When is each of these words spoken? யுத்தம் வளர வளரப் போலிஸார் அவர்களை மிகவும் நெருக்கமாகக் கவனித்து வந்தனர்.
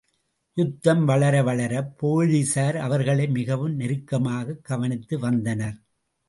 யுத்தம் 0.57 1.05
வளர 1.05 1.43
வளரப் 1.43 1.91
போலிஸார் 2.01 2.77
அவர்களை 2.77 3.27
மிகவும் 3.27 3.79
நெருக்கமாகக் 3.79 4.63
கவனித்து 4.63 5.19
வந்தனர். 5.19 5.77